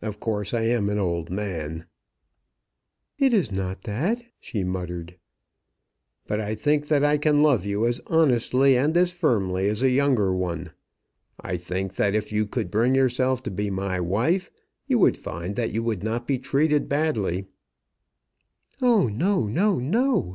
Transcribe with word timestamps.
"Of 0.00 0.20
course 0.20 0.54
I 0.54 0.62
am 0.62 0.88
an 0.88 0.98
old 0.98 1.28
man." 1.28 1.84
"It 3.18 3.34
is 3.34 3.52
not 3.52 3.82
that," 3.82 4.22
she 4.40 4.64
muttered. 4.64 5.18
"But 6.26 6.40
I 6.40 6.54
think 6.54 6.88
that 6.88 7.04
I 7.04 7.18
can 7.18 7.42
love 7.42 7.66
you 7.66 7.84
as 7.86 8.00
honestly 8.06 8.74
and 8.78 8.96
as 8.96 9.10
firmly 9.12 9.68
as 9.68 9.82
a 9.82 9.90
younger 9.90 10.34
one. 10.34 10.70
I 11.38 11.58
think 11.58 11.96
that 11.96 12.14
if 12.14 12.32
you 12.32 12.46
could 12.46 12.70
bring 12.70 12.94
yourself 12.94 13.42
to 13.42 13.50
be 13.50 13.68
my 13.68 14.00
wife, 14.00 14.50
you 14.86 14.98
would 15.00 15.18
find 15.18 15.56
that 15.56 15.72
you 15.72 15.82
would 15.82 16.02
not 16.02 16.26
be 16.26 16.38
treated 16.38 16.88
badly." 16.88 17.46
"Oh, 18.80 19.08
no, 19.08 19.46
no, 19.46 19.78
no!" 19.78 20.26